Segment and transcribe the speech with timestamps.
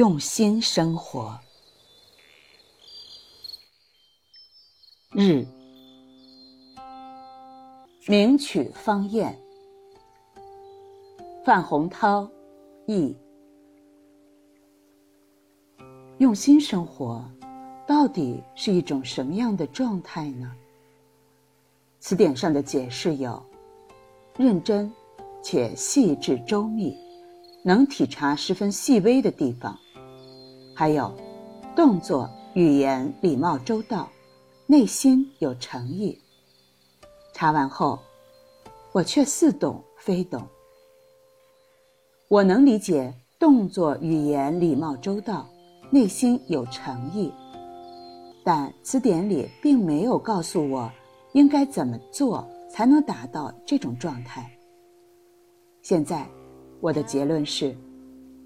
[0.00, 1.38] 用心生活。
[5.10, 5.46] 日，
[8.06, 9.38] 名曲方艳，
[11.44, 12.26] 范洪涛
[12.86, 13.14] 译。
[16.16, 17.22] 用心生活，
[17.86, 20.50] 到底是一种什么样的状态呢？
[21.98, 23.44] 词典上的解释有：
[24.38, 24.90] 认真
[25.42, 26.96] 且细致周密，
[27.62, 29.74] 能体察十分细微的地方；
[30.80, 31.12] 还有
[31.76, 34.08] 动作、语言礼貌周到，
[34.66, 36.18] 内心有诚意。
[37.34, 37.98] 查完后，
[38.90, 40.42] 我却似懂非懂。
[42.28, 45.46] 我能理解动作、语言礼貌周到。
[45.90, 47.30] 内心有诚意，
[48.42, 50.90] 但词典里并没有告诉我
[51.32, 54.50] 应该怎么做才能达到这种状态。
[55.82, 56.26] 现在，
[56.80, 57.76] 我的结论是：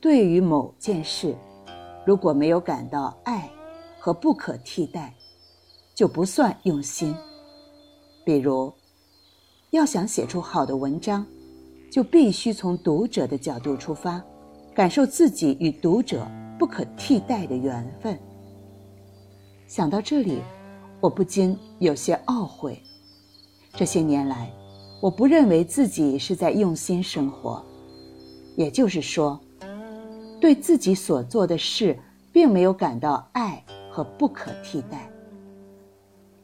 [0.00, 1.36] 对于某件事，
[2.06, 3.50] 如果没有感到爱
[3.98, 5.14] 和不可替代，
[5.94, 7.14] 就不算用心。
[8.24, 8.72] 比如，
[9.70, 11.26] 要想写出好的文章，
[11.90, 14.22] 就必须从读者的角度出发，
[14.72, 16.26] 感受自己与读者。
[16.58, 18.18] 不可替代的缘分。
[19.66, 20.40] 想到这里，
[21.02, 22.82] 我不禁有些懊悔。
[23.74, 24.50] 这些年来，
[25.02, 27.62] 我不认为自己是在用心生活，
[28.56, 29.38] 也就是说，
[30.46, 31.98] 对自己所做的事
[32.30, 35.10] 并没有感到爱和不可替代。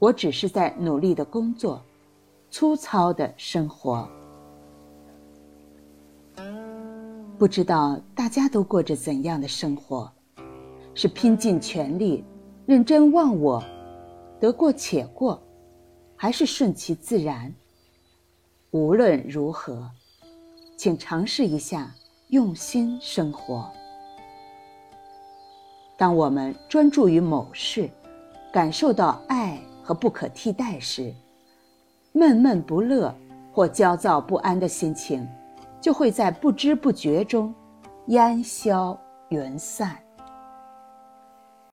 [0.01, 1.81] 我只是在努力的工作，
[2.51, 4.09] 粗糙的生活。
[7.39, 10.11] 不知道大家都过着怎样的生活？
[10.95, 12.25] 是拼尽全力、
[12.67, 13.63] 认真忘我、
[14.41, 15.41] 得过且过，
[16.17, 17.55] 还是顺其自然？
[18.73, 19.89] 无论如何，
[20.77, 21.95] 请尝试一下
[22.31, 23.71] 用心生活。
[26.03, 27.89] 当我们专注于某事，
[28.53, 31.15] 感受到爱和不可替代时，
[32.11, 33.15] 闷闷不乐
[33.53, 35.25] 或焦躁不安的心情。
[35.81, 37.55] 就会在不知不觉中
[38.09, 38.99] 烟消
[39.29, 39.97] 云散。